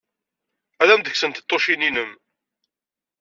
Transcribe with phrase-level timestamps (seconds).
[0.81, 2.11] Ad am-d-kksen tiṭṭawin-nnem!